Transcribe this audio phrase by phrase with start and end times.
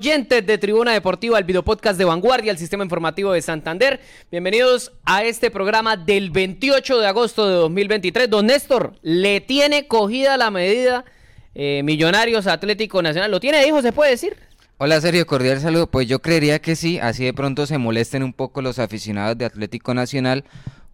[0.00, 4.00] oyentes de Tribuna Deportiva, el videopodcast de Vanguardia, el sistema informativo de Santander.
[4.30, 8.30] Bienvenidos a este programa del 28 de agosto de 2023.
[8.30, 11.04] Don Néstor, ¿le tiene cogida la medida
[11.54, 13.30] eh, Millonarios Atlético Nacional?
[13.30, 14.38] ¿Lo tiene, hijo, se puede decir?
[14.78, 15.86] Hola Sergio, cordial saludo.
[15.86, 19.44] Pues yo creería que sí, así de pronto se molesten un poco los aficionados de
[19.44, 20.44] Atlético Nacional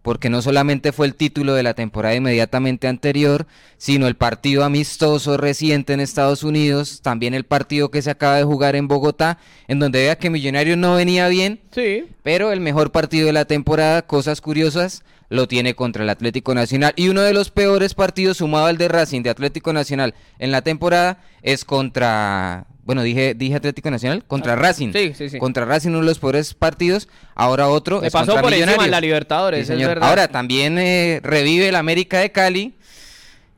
[0.07, 3.45] porque no solamente fue el título de la temporada inmediatamente anterior,
[3.77, 8.45] sino el partido amistoso reciente en Estados Unidos, también el partido que se acaba de
[8.45, 12.05] jugar en Bogotá, en donde vea que Millonarios no venía bien, sí.
[12.23, 16.93] pero el mejor partido de la temporada, cosas curiosas, lo tiene contra el Atlético Nacional.
[16.95, 20.61] Y uno de los peores partidos sumado al de Racing de Atlético Nacional en la
[20.61, 24.93] temporada es contra bueno, dije, dije Atlético Nacional, contra ah, Racing.
[24.93, 25.39] Sí, sí, sí.
[25.39, 27.09] Contra Racing, uno de los peores partidos.
[27.35, 29.99] Ahora otro es pasó por encima en la Libertadores, señor.
[30.01, 32.75] Ahora también eh, revive el América de Cali.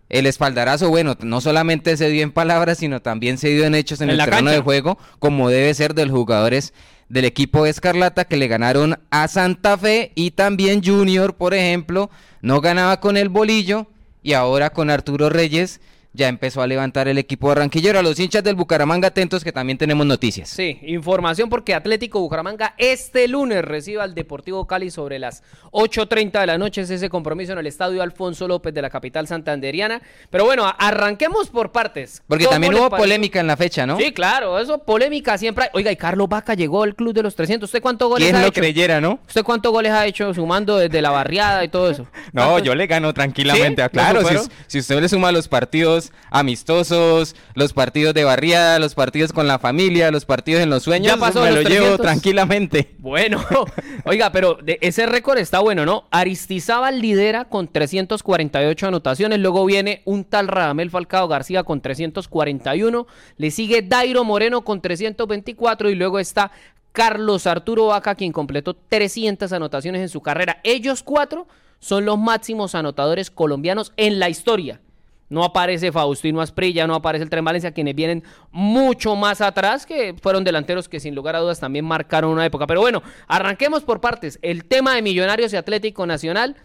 [0.10, 4.02] El espaldarazo, bueno, no solamente se dio en palabras, sino también se dio en hechos
[4.02, 6.74] en, el terreno de juego, como debe ser de los jugadores
[7.08, 12.10] del equipo Escarlata que le ganaron a Santa Fe y también Junior, por ejemplo,
[12.42, 13.86] no ganaba con el bolillo
[14.24, 15.82] y ahora con Arturo Reyes
[16.14, 18.00] ya empezó a levantar el equipo barranquillero.
[18.00, 20.50] A los hinchas del Bucaramanga atentos que también tenemos noticias.
[20.50, 26.48] Sí, información porque Atlético Bucaramanga este lunes recibe al Deportivo Cali sobre las 8.30 de
[26.48, 26.82] la noche.
[26.82, 30.02] Es ese compromiso en el estadio Alfonso López de la capital santanderiana.
[30.30, 32.24] Pero bueno, arranquemos por partes.
[32.28, 33.98] Porque también hubo polémica en la fecha, ¿no?
[33.98, 35.70] Sí, claro, eso polémica siempre hay.
[35.74, 37.68] Oiga, y Carlos Vaca llegó al club de los 300.
[37.68, 39.20] ¿Usted cuántos goles ha lo creyera, no?
[39.28, 42.08] ¿Usted cuántos goles ha hecho sumando desde la barriada y todo eso?
[42.34, 43.88] no, yo le gano tranquilamente.
[43.90, 44.22] Claro,
[44.68, 45.99] si usted le suma los partidos
[46.30, 51.14] amistosos, los partidos de barriada, los partidos con la familia, los partidos en los sueños,
[51.14, 52.96] ya pasó me lo llevo tranquilamente.
[53.00, 53.44] Bueno,
[54.06, 56.06] oiga, pero ese récord está bueno, ¿no?
[56.12, 63.08] Aristizábal lidera con 348 anotaciones, luego viene un tal Radamel Falcao García con 341,
[63.38, 66.52] le sigue Dairo Moreno con 324 y luego está
[66.92, 70.60] Carlos Arturo Vaca, quien completó 300 anotaciones en su carrera.
[70.64, 71.48] Ellos cuatro
[71.80, 74.82] son los máximos anotadores colombianos en la historia.
[75.30, 80.16] No aparece Faustino Asprilla, no aparece el Tren Valencia, quienes vienen mucho más atrás, que
[80.20, 82.66] fueron delanteros que sin lugar a dudas también marcaron una época.
[82.66, 84.40] Pero bueno, arranquemos por partes.
[84.42, 86.56] El tema de Millonarios y Atlético Nacional.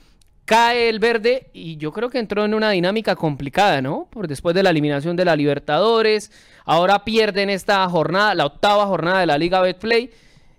[0.46, 4.08] Cae el verde y yo creo que entró en una dinámica complicada, ¿no?
[4.10, 6.30] Por después de la eliminación de la Libertadores,
[6.66, 10.10] ahora pierden esta jornada, la octava jornada de la Liga Betplay.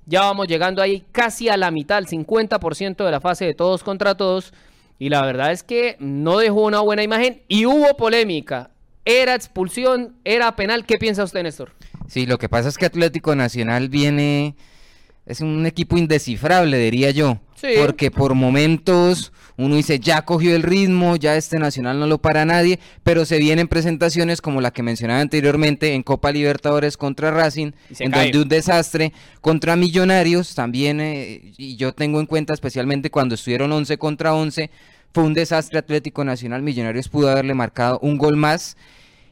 [0.08, 3.84] Ya vamos llegando ahí casi a la mitad, el 50% de la fase de todos
[3.84, 4.54] contra todos.
[4.98, 8.72] Y la verdad es que no dejó una buena imagen y hubo polémica.
[9.04, 10.16] ¿Era expulsión?
[10.24, 10.86] ¿Era penal?
[10.86, 11.74] ¿Qué piensa usted, Néstor?
[12.08, 14.56] Sí, lo que pasa es que Atlético Nacional viene
[15.26, 17.40] es un equipo indescifrable, diría yo.
[17.80, 22.46] Porque por momentos uno dice, ya cogió el ritmo, ya este Nacional no lo para
[22.46, 27.72] nadie, pero se vienen presentaciones como la que mencionaba anteriormente en Copa Libertadores contra Racing,
[28.00, 33.36] en donde un desastre contra Millonarios también, eh, y yo tengo en cuenta especialmente cuando
[33.36, 34.70] estuvieron 11 contra 11,
[35.14, 38.76] fue un desastre Atlético Nacional, Millonarios pudo haberle marcado un gol más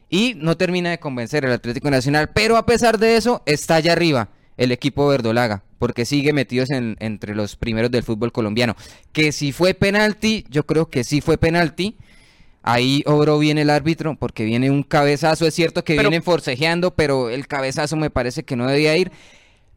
[0.08, 3.92] y no termina de convencer el Atlético Nacional, pero a pesar de eso está allá
[3.92, 8.76] arriba el equipo verdolaga, porque sigue metidos en, entre los primeros del fútbol colombiano.
[9.12, 11.96] Que si fue penalti, yo creo que sí fue penalti.
[12.62, 15.46] Ahí obró bien el árbitro porque viene un cabezazo.
[15.46, 19.12] Es cierto que vienen forcejeando, pero el cabezazo me parece que no debía ir.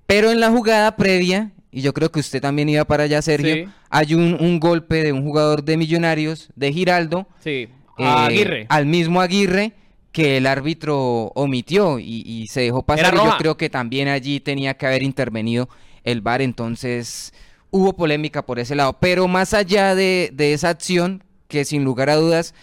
[0.06, 3.70] Pero en la jugada previa, y yo creo que usted también iba para allá, Sergio,
[3.90, 7.28] hay un, golpe de un jugador de Millonarios, de Giraldo.
[7.44, 8.68] Sí, Aguirre.
[8.70, 9.74] Al mismo Aguirre
[10.14, 13.14] que el árbitro omitió y, se dejó pasar.
[13.14, 15.70] Y yo creo que también allí tenía que haber intervenido
[16.08, 17.34] el VAR, entonces
[17.70, 18.98] hubo polémica por ese lado.
[19.00, 22.54] Pero más allá de, de esa acción, que sin lugar a dudas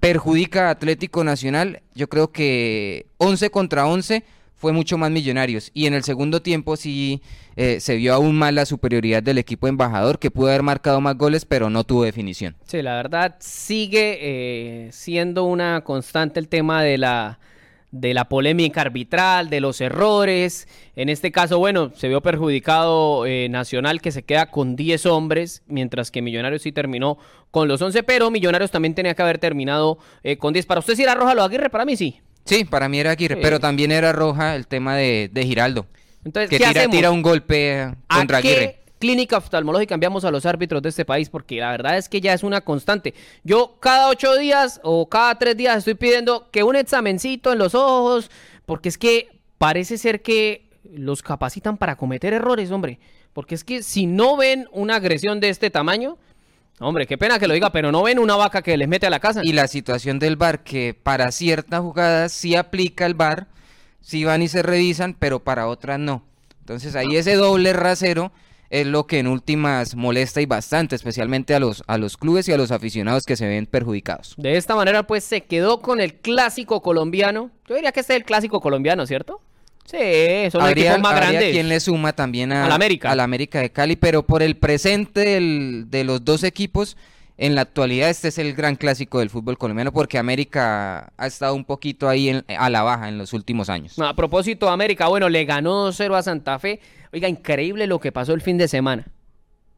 [0.00, 4.24] perjudica a Atlético Nacional, yo creo que 11 contra 11
[4.56, 5.70] fue mucho más Millonarios.
[5.74, 7.22] Y en el segundo tiempo sí
[7.56, 11.16] eh, se vio aún más la superioridad del equipo embajador, que pudo haber marcado más
[11.16, 12.56] goles, pero no tuvo definición.
[12.64, 17.38] Sí, la verdad sigue eh, siendo una constante el tema de la
[18.00, 20.68] de la polémica arbitral, de los errores.
[20.94, 25.62] En este caso, bueno, se vio perjudicado eh, Nacional que se queda con 10 hombres,
[25.66, 27.18] mientras que Millonarios sí terminó
[27.50, 29.98] con los 11, pero Millonarios también tenía que haber terminado
[30.38, 30.66] con 10.
[30.66, 32.20] Para usted si era roja lo Aguirre, para mí sí.
[32.44, 35.86] Sí, para mí era Aguirre, pero también era roja el tema de, Giraldo.
[36.24, 40.82] Entonces, que tira, tira, un golpe contra ¿A qué clínica oftalmológica enviamos a los árbitros
[40.82, 41.28] de este país?
[41.28, 43.14] Porque la verdad es que ya es una constante.
[43.44, 47.74] Yo cada ocho días o cada tres días estoy pidiendo que un examencito en los
[47.74, 48.30] ojos,
[48.64, 49.28] porque es que
[49.58, 52.98] parece ser que los capacitan para cometer errores, hombre.
[53.32, 56.18] Porque es que si no ven una agresión de este tamaño,
[56.78, 59.10] Hombre, qué pena que lo diga, pero no ven una vaca que les mete a
[59.10, 59.40] la casa.
[59.42, 63.46] Y la situación del bar, que para ciertas jugadas sí aplica el bar,
[64.02, 66.22] sí van y se revisan, pero para otras no.
[66.60, 68.30] Entonces ahí ese doble rasero
[68.70, 72.52] es lo que en últimas molesta y bastante, especialmente a los, a los clubes y
[72.52, 74.34] a los aficionados que se ven perjudicados.
[74.36, 77.50] De esta manera, pues se quedó con el clásico colombiano.
[77.68, 79.40] Yo diría que este es el clásico colombiano, ¿cierto?
[79.84, 81.52] Sí, son los equipos más grandes.
[81.52, 83.12] quien le suma también a, la América.
[83.12, 86.96] América de Cali, pero por el presente de los dos equipos,
[87.38, 91.54] en la actualidad este es el gran clásico del fútbol colombiano porque América ha estado
[91.54, 93.98] un poquito ahí a la baja en los últimos años.
[93.98, 96.80] a propósito, América, bueno, le ganó 2-0 a Santa Fe.
[97.16, 99.06] Oiga, increíble lo que pasó el fin de semana.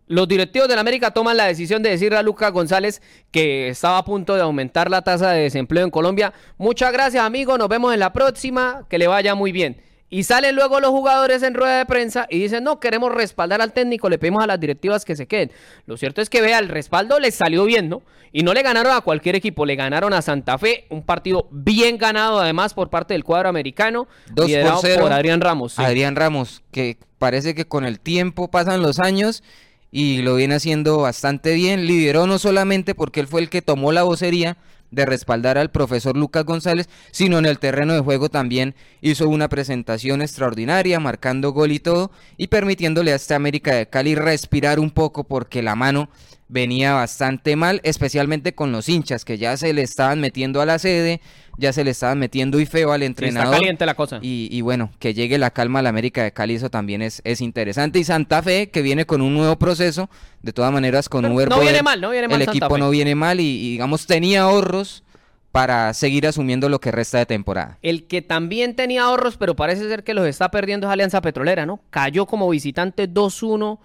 [0.08, 3.00] Los directivos de la América toman la decisión de decirle a Lucas González
[3.30, 6.32] que estaba a punto de aumentar la tasa de desempleo en Colombia.
[6.56, 7.56] Muchas gracias, amigo.
[7.56, 8.88] Nos vemos en la próxima.
[8.90, 9.80] Que le vaya muy bien.
[10.10, 13.72] Y salen luego los jugadores en rueda de prensa y dicen, no, queremos respaldar al
[13.72, 15.52] técnico, le pedimos a las directivas que se queden.
[15.86, 18.02] Lo cierto es que vea, el respaldo les salió bien, ¿no?
[18.32, 21.98] Y no le ganaron a cualquier equipo, le ganaron a Santa Fe, un partido bien
[21.98, 25.78] ganado además por parte del cuadro americano, Dos liderado por, por, Adrián Ramos.
[25.78, 29.42] Adrián Ramos, que parece que con el tiempo pasan los años
[29.90, 31.86] y lo viene haciendo bastante bien.
[31.86, 34.56] Lideró no solamente porque él fue el que tomó la vocería,
[34.90, 39.48] de respaldar al profesor Lucas González, sino en el terreno de juego también hizo una
[39.48, 44.90] presentación extraordinaria, marcando gol y todo, y permitiéndole a esta América de Cali respirar un
[44.90, 46.08] poco porque la mano
[46.48, 50.78] venía bastante mal, especialmente con los hinchas que ya se le estaban metiendo a la
[50.78, 51.20] sede,
[51.58, 53.48] ya se le estaban metiendo y feo al entrenador.
[53.48, 54.18] está caliente la cosa.
[54.22, 57.40] Y, bueno, que llegue la calma a la América de Cali, eso también es, es
[57.40, 57.98] interesante.
[57.98, 60.08] Y Santa Fe, que viene con un nuevo proceso,
[60.42, 62.40] de todas maneras con Uber No viene mal, no viene mal.
[62.40, 65.04] El equipo no viene mal y, digamos tenía ahorros
[65.52, 67.78] para seguir asumiendo lo que resta de temporada.
[67.82, 71.66] El que también tenía ahorros, pero parece ser que los está perdiendo es Alianza Petrolera,
[71.66, 71.80] ¿no?
[71.90, 73.78] Cayó como visitante 2-1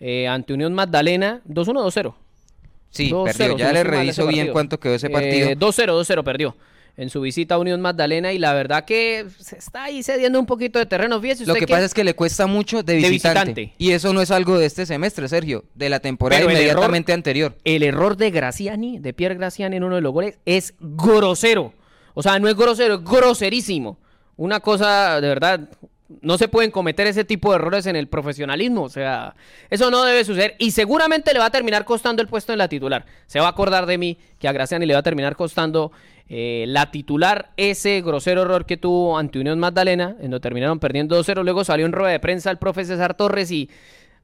[0.00, 2.14] eh, ante Unión Magdalena, 2-1, 2-0.
[2.90, 3.56] Sí, perdió.
[3.56, 5.50] Ya le reviso bien cuánto quedó ese partido.
[5.50, 6.56] 2-0, eh, 2-0 perdió
[6.98, 10.46] en su visita a Unión Magdalena y la verdad que se está ahí cediendo un
[10.46, 11.20] poquito de terreno.
[11.46, 14.58] Lo que, pasa es que le cuesta mucho de visitante, Y eso no es algo
[14.58, 17.56] de este semestre, Sergio, de la temporada inmediatamente anterior.
[17.62, 21.72] El error de Graciani, de Pierre Graciani en uno de los goles, es grosero.
[22.14, 23.96] O sea, no es grosero, es groserísimo.
[24.36, 25.68] Una cosa, de verdad,
[26.22, 28.82] no se pueden cometer ese tipo de errores en el profesionalismo.
[28.82, 29.34] O sea,
[29.70, 30.54] eso no debe suceder.
[30.58, 33.04] Y seguramente le va a terminar costando el puesto en la titular.
[33.26, 35.92] Se va a acordar de mí que a Graciani le va a terminar costando
[36.28, 41.20] eh, la titular ese grosero error que tuvo ante Unión Magdalena, en donde terminaron perdiendo
[41.20, 41.44] 2-0.
[41.44, 43.68] Luego salió en rueda de prensa el profe César Torres y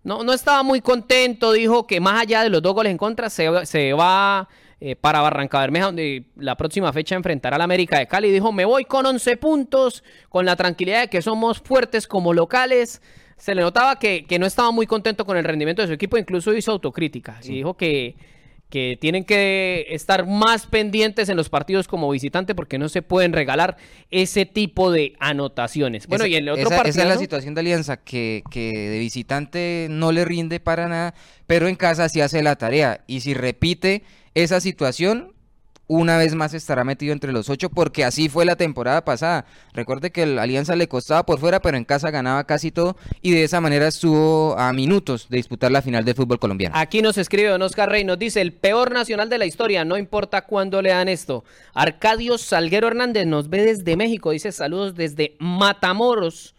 [0.05, 1.53] no, no estaba muy contento.
[1.53, 4.49] Dijo que más allá de los dos goles en contra, se, se va
[4.87, 8.31] eh, para Barranca Bermeja, donde la próxima fecha enfrentará al América de Cali.
[8.31, 13.01] Dijo, me voy con 11 puntos, con la tranquilidad de que somos fuertes como locales.
[13.39, 16.53] Se le notaba que, no estaba muy contento con el rendimiento de su equipo, incluso
[16.53, 17.41] hizo autocrítica.
[17.45, 18.17] Y dijo que,
[18.69, 23.33] que tienen que estar más pendientes en los partidos como visitante porque no se pueden
[23.33, 23.79] regalar
[24.11, 26.07] ese tipo de anotaciones.
[26.09, 28.99] Bueno, y en el otro partido, esa es la situación de Alianza, que, que de
[28.99, 31.15] visitante no le rinde para nada,
[31.47, 33.03] pero en casa sí hace la tarea.
[33.07, 34.03] Y si repite
[34.35, 35.35] esa situación
[35.87, 39.45] una vez más estará metido entre los ocho porque así fue la temporada pasada.
[39.75, 43.33] Recuerde que la Alianza le costaba por fuera, pero en casa ganaba casi todo y
[43.33, 46.75] de esa manera estuvo a minutos de disputar la final del fútbol colombiano.
[46.77, 49.99] Aquí nos escribe Don Oscar Rey, nos dice el peor nacional de la historia, no
[49.99, 51.45] importa cuándo le dan esto.
[51.75, 56.54] Arcadio Salguero Hernández nos ve desde México, dice saludos desde Matamoros.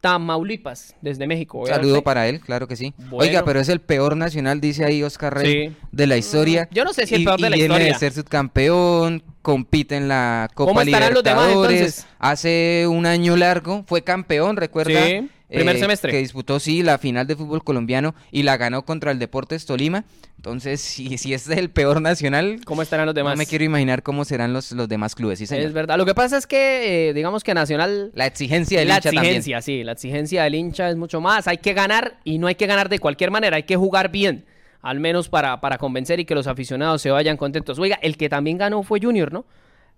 [0.00, 1.66] Tamaulipas, desde México.
[1.66, 2.94] Saludo para él, claro que sí.
[3.10, 6.68] Oiga, pero es el peor nacional, dice ahí Oscar Rey, de la historia.
[6.70, 7.76] Yo no sé si el peor de la historia.
[7.78, 12.06] Viene de ser subcampeón, compite en la Copa Libertadores.
[12.18, 15.04] Hace un año largo fue campeón, recuerda.
[15.04, 15.28] Sí.
[15.48, 16.12] Primer eh, semestre.
[16.12, 20.04] Que disputó, sí, la final de fútbol colombiano y la ganó contra el Deportes Tolima.
[20.36, 22.60] Entonces, si, si este es el peor nacional.
[22.66, 23.34] ¿Cómo estarán los demás?
[23.34, 25.38] No me quiero imaginar cómo serán los, los demás clubes.
[25.38, 25.96] Sí, Es verdad.
[25.96, 28.12] Lo que pasa es que, eh, digamos que Nacional.
[28.14, 29.10] La exigencia del la hincha.
[29.10, 29.84] La exigencia, sí.
[29.84, 31.48] La exigencia del hincha es mucho más.
[31.48, 33.56] Hay que ganar y no hay que ganar de cualquier manera.
[33.56, 34.44] Hay que jugar bien.
[34.82, 37.78] Al menos para, para convencer y que los aficionados se vayan contentos.
[37.78, 39.44] Oiga, el que también ganó fue Junior, ¿no?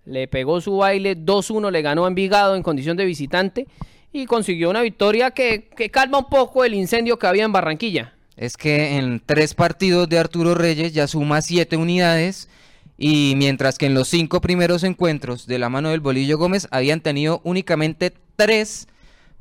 [0.06, 3.66] Le pegó su baile 2-1, le ganó a Envigado en condición de visitante
[4.12, 8.14] y consiguió una victoria que, calma un poco el incendio que había en Barranquilla.
[8.36, 12.48] Es que en tres partidos de Arturo Reyes ya suma siete unidades
[12.96, 17.00] y mientras que en los cinco primeros encuentros de la mano del Bolillo Gómez habían
[17.00, 18.88] tenido únicamente tres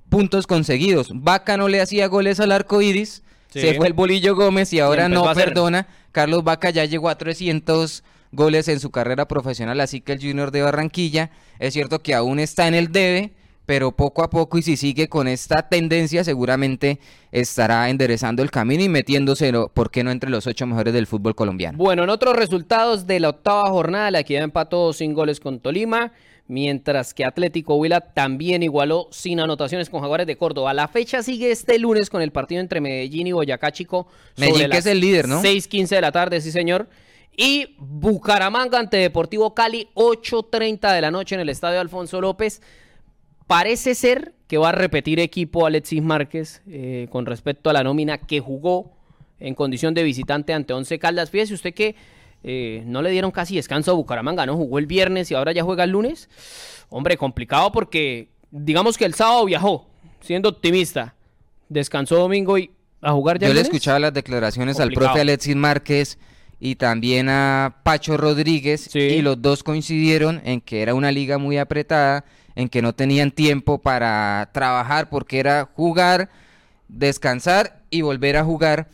[0.10, 1.10] puntos conseguidos.
[1.14, 5.10] Vaca no le hacía goles al arco iris, se fue el Bolillo Gómez y ahora
[5.10, 5.88] no perdona.
[6.12, 10.52] Carlos Vaca ya llegó a 300 goles en su carrera profesional, así que el Junior
[10.52, 13.34] de Barranquilla es cierto que aún está en el debe,
[13.70, 16.98] pero poco a poco y si sigue con esta tendencia seguramente
[17.32, 21.36] estará enderezando el camino y metiéndose, ¿por qué no entre los ocho mejores del fútbol
[21.36, 21.78] colombiano?
[21.78, 26.14] Bueno, en otros resultados de la octava jornada, la equidad empató sin goles con Tolima,
[26.48, 30.74] mientras que Atlético Huila también igualó sin anotaciones con Jaguares de Córdoba.
[30.74, 34.08] La fecha sigue este lunes con el partido entre Medellín y Boyacá Chico.
[34.38, 35.44] Medellín que es el líder, ¿no?
[35.44, 36.90] 6.15 de la tarde, sí señor.
[37.38, 42.64] Y Bucaramanga ante Deportivo Cali, 8.30 de la noche en el Estadio Alfonso López.
[43.50, 48.20] Parece ser que va a repetir equipo Alexis Márquez eh, con respecto a la nómina
[48.20, 48.92] que jugó
[49.40, 51.32] en condición de visitante ante Once Caldas.
[51.32, 51.96] Fíjese usted que
[52.44, 54.56] eh, no le dieron casi descanso a Bucaramanga, ¿no?
[54.56, 56.30] Jugó el viernes y ahora ya juega el lunes.
[56.90, 59.88] Hombre, complicado porque digamos que el sábado viajó,
[60.22, 61.16] siendo optimista.
[61.70, 62.70] Descansó domingo y
[63.02, 63.48] a jugar ya.
[63.48, 66.20] Yo le escuchaba las declaraciones al profe Alexis Márquez
[66.60, 71.58] y también a Pacho Rodríguez y los dos coincidieron en que era una liga muy
[71.58, 72.26] apretada,
[72.60, 76.30] en que no tenían tiempo para trabajar porque era jugar,
[76.90, 78.90] descansar y volver a jugar.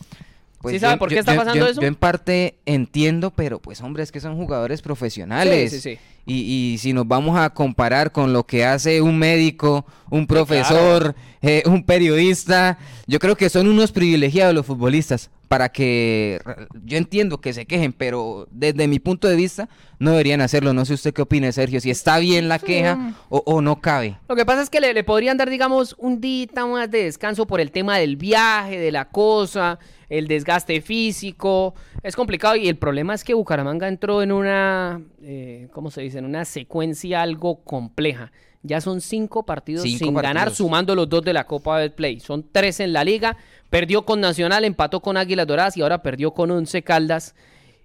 [0.61, 1.81] Pues ¿Sí sabe por qué está pasando eso?
[1.81, 5.71] Yo en parte entiendo, pero pues hombre, es que son jugadores profesionales.
[5.71, 9.85] Sí, sí, y, y, si nos vamos a comparar con lo que hace un médico,
[10.11, 16.41] un profesor, eh, un periodista, yo creo que son unos privilegiados los futbolistas para que
[16.83, 19.69] yo entiendo que se quejen, pero desde mi punto de vista
[19.99, 20.73] no deberían hacerlo.
[20.73, 24.17] No sé usted qué opina, Sergio, si está bien la queja o, no cabe.
[24.27, 27.47] Lo que pasa es que le, le, podrían dar, digamos, un día más de descanso
[27.47, 32.75] por el tema del viaje, de la cosa el desgaste físico, es complicado y el
[32.77, 36.19] problema es que Bucaramanga entró en una, eh, ¿cómo se dice?
[36.19, 38.31] En una secuencia algo compleja.
[38.65, 42.19] Ya son cinco partidos sin ganar, sumando los dos de la Copa del Play.
[42.19, 43.37] Son tres en la liga.
[43.69, 47.35] Perdió con Nacional, empató con Águilas Doradas y ahora perdió con Once Caldas.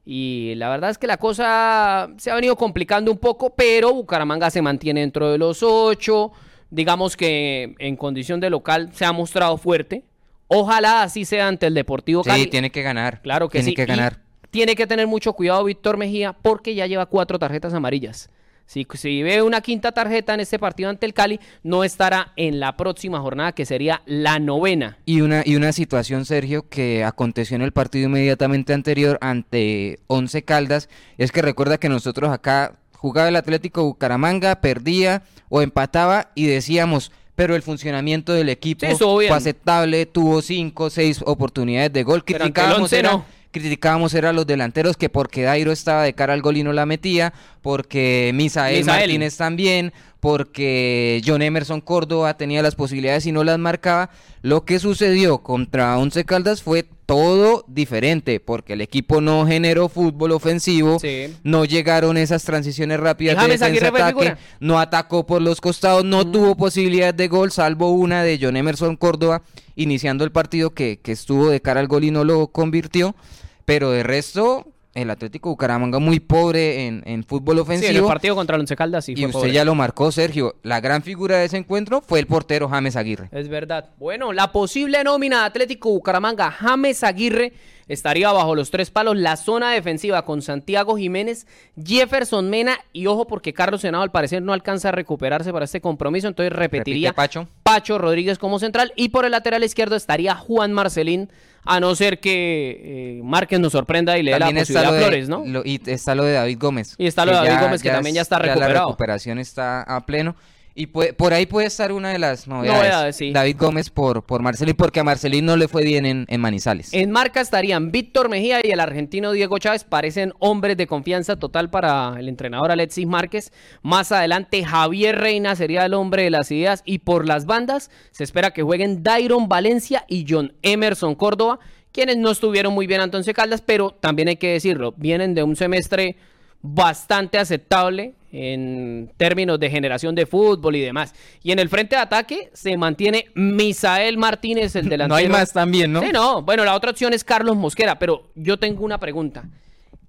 [0.04, 4.50] Y la verdad es que la cosa se ha venido complicando un poco, pero Bucaramanga
[4.50, 6.32] se mantiene dentro de los ocho.
[6.70, 10.04] Digamos que en condición de local se ha mostrado fuerte.
[10.48, 12.44] Ojalá así sea ante el Deportivo Cali.
[12.44, 13.22] Sí, tiene que ganar.
[13.22, 14.20] Claro que tiene que ganar.
[14.50, 18.30] tiene que tener mucho cuidado Víctor Mejía porque ya lleva cuatro tarjetas amarillas.
[18.70, 22.60] Si, si, ve una quinta tarjeta en este partido ante el Cali, no estará en
[22.60, 24.96] la próxima jornada, que sería la novena.
[25.06, 30.44] Y una, y una situación, Sergio, que aconteció en el partido inmediatamente anterior ante Once
[30.44, 36.46] Caldas, es que recuerda que nosotros acá jugaba el Atlético Bucaramanga, perdía o empataba y
[36.46, 42.24] decíamos, pero el funcionamiento del equipo fue aceptable, tuvo cinco, seis oportunidades de gol.
[42.24, 46.62] Criticábamos, era, criticábamos era los delanteros que porque Dairo estaba de cara al gol y
[46.62, 53.32] no la metía, porque Misael, Martínez también, porque John Emerson Córdoba tenía las posibilidades y
[53.32, 54.10] no las marcaba.
[54.42, 60.30] Lo que sucedió contra Once Caldas fue todo diferente, porque el equipo no generó fútbol
[60.30, 60.98] ofensivo,
[61.42, 66.32] no llegaron esas transiciones rápidas de defensa ataque, no atacó por los costados, no mm.
[66.32, 69.42] tuvo posibilidades de gol, salvo una de John Emerson Córdoba
[69.74, 73.16] iniciando el partido que, que estuvo de cara al gol y no lo convirtió,
[73.64, 77.90] pero de resto el Atlético Bucaramanga muy pobre en, en fútbol ofensivo.
[77.90, 80.56] Sí, en el partido contra el Once Caldas sí Y usted ya lo marcó, Sergio.
[80.62, 83.28] La gran figura de ese encuentro fue el portero James Aguirre.
[83.32, 83.90] Es verdad.
[83.98, 87.52] Bueno, la posible nómina de Atlético Bucaramanga, James Aguirre,
[87.90, 91.46] estaría bajo los tres palos la zona defensiva con Santiago Jiménez,
[91.82, 95.80] Jefferson Mena y ojo porque Carlos Senado al parecer no alcanza a recuperarse para este
[95.80, 97.48] compromiso, entonces repetiría Pacho.
[97.64, 101.30] Pacho Rodríguez como central y por el lateral izquierdo estaría Juan Marcelín
[101.64, 105.28] a no ser que eh, Márquez nos sorprenda y le dé la posibilidad a Flores,
[105.28, 105.42] ¿no?
[105.64, 106.94] y está lo de David Gómez.
[106.96, 108.72] Y está lo de David Gómez que también ya está recuperado.
[108.72, 110.36] la recuperación está a pleno.
[110.80, 113.18] Y por ahí puede estar una de las novedades.
[113.34, 116.94] David Gómez por, por Marcelín, porque a Marcelín no le fue bien en, Manizales.
[116.94, 119.84] En marca estarían Víctor Mejía y el argentino Diego Chávez.
[119.84, 123.52] Parecen hombres de confianza total para el entrenador Alexis Márquez.
[123.82, 126.80] Más adelante, Javier Reina sería el hombre de las ideas.
[126.86, 131.58] Y por las bandas, se espera que jueguen Dairon Valencia y John Emerson Córdoba,
[131.92, 135.56] quienes no estuvieron muy bien Entonces Caldas, pero también hay que decirlo, vienen de un
[135.56, 136.16] semestre
[136.62, 141.14] bastante aceptable en términos de generación de fútbol y demás.
[141.42, 145.08] Y en el frente de ataque se mantiene Misael Martínez, el delantero.
[145.08, 146.00] No hay más también, ¿no?
[146.00, 146.42] Sí, no.
[146.42, 149.44] Bueno, la otra opción es Carlos Mosquera, pero yo tengo una pregunta.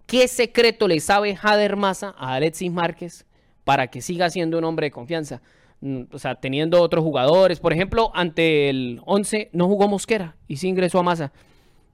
[0.05, 3.25] ¿Qué secreto le sabe Jader Maza a Alexis Márquez
[3.63, 5.41] para que siga siendo un hombre de confianza?
[5.79, 7.59] Mm, o sea, teniendo otros jugadores.
[7.59, 11.31] Por ejemplo, ante el 11 no jugó Mosquera y sí ingresó a Maza.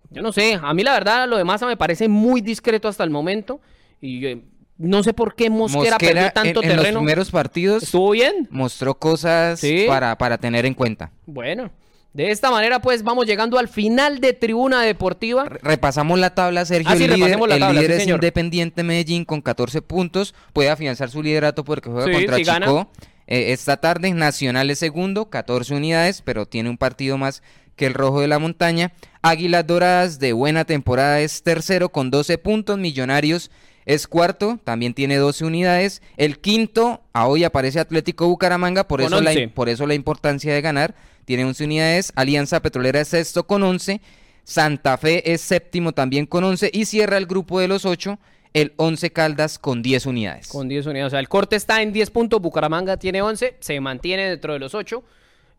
[0.09, 3.03] Yo no sé, a mí la verdad lo de Maza me parece muy discreto hasta
[3.03, 3.61] el momento.
[4.01, 4.41] Y eh,
[4.77, 6.81] no sé por qué Mosquera, perdió tanto terreno.
[6.81, 8.47] En los primeros partidos estuvo bien.
[8.51, 11.11] Mostró cosas para, para tener en cuenta.
[11.25, 11.71] Bueno,
[12.13, 15.45] de esta manera, pues vamos llegando al final de Tribuna Deportiva.
[15.61, 16.89] repasamos la tabla, Sergio.
[16.91, 20.33] Ah, el líder, la tabla, el líder es Independiente Medellín con 14 puntos.
[20.53, 22.89] Puede afianzar su liderato porque juega contra Chico.
[23.27, 27.43] Eh, esta tarde Nacional es segundo, 14 unidades, pero tiene un partido más
[27.75, 28.93] que el Rojo de la Montaña.
[29.21, 32.79] Águilas Doradas de buena temporada es tercero con 12 puntos.
[32.79, 33.51] Millonarios
[33.87, 36.01] es cuarto, también tiene 12 unidades.
[36.17, 40.59] El quinto, a hoy aparece Atlético Bucaramanga, por, eso la, por eso la importancia de
[40.59, 40.93] ganar.
[41.23, 42.11] Tiene 11 unidades.
[42.15, 44.01] Alianza Petrolera es sexto con 11.
[44.43, 46.69] Santa Fe es séptimo también con 11.
[46.73, 48.19] Y cierra el grupo de los 8
[48.53, 50.49] el 11 Caldas con 10 unidades.
[50.49, 51.07] Con 10 unidades.
[51.07, 54.59] O sea, el corte está en 10 puntos, Bucaramanga tiene 11, se mantiene dentro de
[54.59, 55.01] los 8.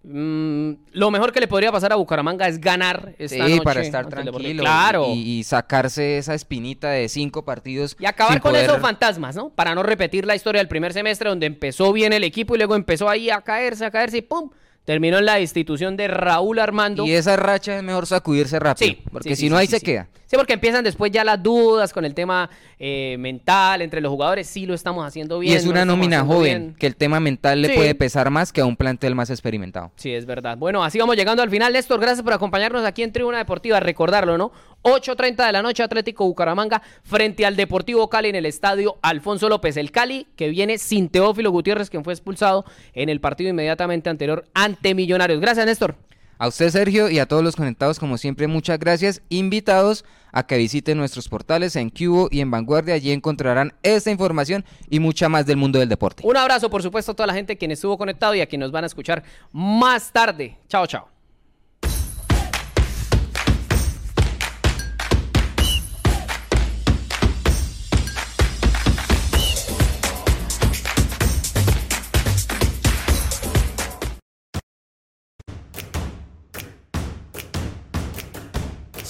[0.05, 4.09] Mm, lo mejor que le podría pasar a Bucaramanga es ganar esta sí, para estar
[4.09, 5.09] tranquilo claro.
[5.15, 7.97] y, sacarse esa espinita de cinco partidos.
[7.99, 9.51] Y acabar con esos fantasmas, ¿no?
[9.51, 12.77] Para no repetir la historia del primer semestre donde empezó bien el equipo y luego
[12.77, 14.51] empezó ahí a caerse, a caerse y ¡pum!
[14.89, 17.05] Terminó en la institución de Raúl Armando.
[17.05, 20.09] Y esa racha es mejor sacudirse rápido, sí, porque si no ahí se queda.
[20.25, 24.47] Sí, porque empiezan después ya las dudas con el tema eh, mental entre los jugadores.
[24.47, 25.53] Sí, lo estamos haciendo bien.
[25.53, 28.65] Y es una nómina joven, que el tema mental le puede pesar más que a
[28.65, 29.91] un plantel más experimentado.
[29.97, 30.57] Sí, es verdad.
[30.57, 31.73] Bueno, así vamos llegando al final.
[31.75, 33.81] Néstor, gracias por acompañarnos aquí en Tribuna Deportiva.
[33.81, 34.53] Recordarlo, ¿no?
[34.83, 39.77] 8.30 de la noche, Atlético Bucaramanga frente al Deportivo Cali en el estadio Alfonso López.
[39.77, 44.45] El Cali que viene sin Teófilo Gutiérrez, quien fue expulsado en el partido inmediatamente anterior
[44.55, 45.41] ante Millonarios.
[45.41, 45.97] Gracias, Néstor.
[46.41, 49.23] A usted, Sergio, y a todos los conectados, como siempre, muchas gracias.
[49.29, 52.95] Invitados a que visiten nuestros portales en Cubo y en Vanguardia.
[52.95, 56.23] Allí encontrarán esta información y mucha más del mundo del deporte.
[56.25, 58.73] Un abrazo, por supuesto, a toda la gente quien estuvo conectado y a quienes nos
[58.73, 60.57] van a escuchar más tarde.
[60.69, 61.18] Chao, chao.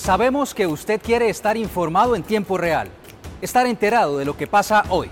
[0.09, 2.89] Sabemos que usted quiere estar informado en tiempo real,
[3.43, 5.11] estar enterado de lo que pasa hoy.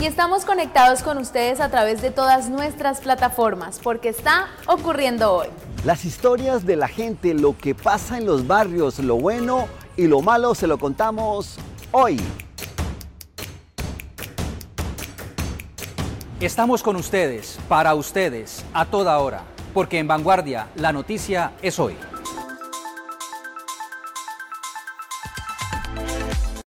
[0.00, 5.46] Y estamos conectados con ustedes a través de todas nuestras plataformas, porque está ocurriendo hoy.
[5.84, 10.22] Las historias de la gente, lo que pasa en los barrios, lo bueno y lo
[10.22, 11.56] malo, se lo contamos
[11.92, 12.20] hoy.
[16.40, 21.94] Estamos con ustedes, para ustedes, a toda hora porque en vanguardia la noticia es hoy.